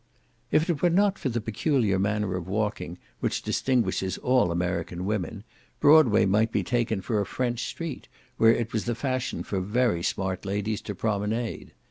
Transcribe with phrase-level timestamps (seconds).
[0.49, 5.43] If it were not for the peculiar manner of walking, which distinguishes all American women,
[5.79, 10.01] Broadway might be taken for a French street, where it was the fashion for very
[10.01, 11.73] smart ladies to promenade.